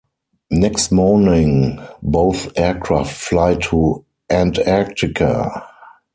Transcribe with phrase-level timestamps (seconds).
[0.49, 5.67] Next morning both aircraft fly to Antarctica.